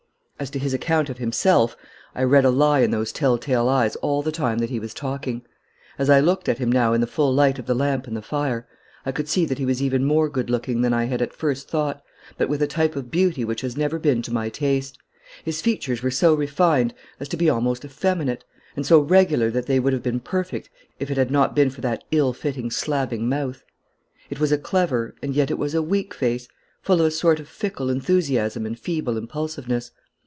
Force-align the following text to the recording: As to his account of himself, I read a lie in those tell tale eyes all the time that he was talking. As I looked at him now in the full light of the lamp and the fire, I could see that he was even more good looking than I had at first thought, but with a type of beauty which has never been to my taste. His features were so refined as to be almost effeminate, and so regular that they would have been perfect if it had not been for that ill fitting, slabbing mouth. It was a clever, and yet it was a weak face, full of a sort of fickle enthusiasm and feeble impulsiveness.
As 0.41 0.49
to 0.49 0.57
his 0.57 0.73
account 0.73 1.07
of 1.11 1.19
himself, 1.19 1.77
I 2.15 2.23
read 2.23 2.45
a 2.45 2.49
lie 2.49 2.79
in 2.79 2.89
those 2.89 3.11
tell 3.11 3.37
tale 3.37 3.69
eyes 3.69 3.95
all 3.97 4.23
the 4.23 4.31
time 4.31 4.57
that 4.57 4.71
he 4.71 4.79
was 4.79 4.91
talking. 4.91 5.43
As 5.99 6.09
I 6.09 6.19
looked 6.19 6.49
at 6.49 6.57
him 6.57 6.71
now 6.71 6.93
in 6.93 6.99
the 7.01 7.05
full 7.05 7.31
light 7.31 7.59
of 7.59 7.67
the 7.67 7.75
lamp 7.75 8.07
and 8.07 8.17
the 8.17 8.23
fire, 8.23 8.67
I 9.05 9.11
could 9.11 9.29
see 9.29 9.45
that 9.45 9.59
he 9.59 9.67
was 9.67 9.83
even 9.83 10.03
more 10.03 10.29
good 10.29 10.49
looking 10.49 10.81
than 10.81 10.93
I 10.95 11.03
had 11.05 11.21
at 11.21 11.31
first 11.35 11.69
thought, 11.69 12.01
but 12.39 12.49
with 12.49 12.59
a 12.63 12.65
type 12.65 12.95
of 12.95 13.11
beauty 13.11 13.45
which 13.45 13.61
has 13.61 13.77
never 13.77 13.99
been 13.99 14.23
to 14.23 14.33
my 14.33 14.49
taste. 14.49 14.97
His 15.45 15.61
features 15.61 16.01
were 16.01 16.09
so 16.09 16.33
refined 16.33 16.95
as 17.19 17.27
to 17.27 17.37
be 17.37 17.47
almost 17.47 17.85
effeminate, 17.85 18.43
and 18.75 18.83
so 18.83 18.99
regular 18.99 19.51
that 19.51 19.67
they 19.67 19.79
would 19.79 19.93
have 19.93 20.01
been 20.01 20.19
perfect 20.19 20.71
if 20.97 21.11
it 21.11 21.17
had 21.17 21.29
not 21.29 21.55
been 21.55 21.69
for 21.69 21.81
that 21.81 22.03
ill 22.09 22.33
fitting, 22.33 22.71
slabbing 22.71 23.29
mouth. 23.29 23.63
It 24.31 24.39
was 24.39 24.51
a 24.51 24.57
clever, 24.57 25.13
and 25.21 25.35
yet 25.35 25.51
it 25.51 25.59
was 25.59 25.75
a 25.75 25.83
weak 25.83 26.15
face, 26.15 26.47
full 26.81 26.99
of 26.99 27.05
a 27.05 27.11
sort 27.11 27.39
of 27.39 27.47
fickle 27.47 27.91
enthusiasm 27.91 28.65
and 28.65 28.79
feeble 28.79 29.17
impulsiveness. 29.19 29.91